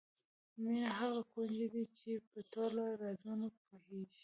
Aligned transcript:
مینه 0.61 0.89
هغه 0.99 1.21
کونجي 1.31 1.65
ده 1.73 1.83
چې 1.97 2.11
په 2.29 2.39
ټولو 2.53 2.81
رازونو 3.01 3.47
پوهېږو. 3.65 4.17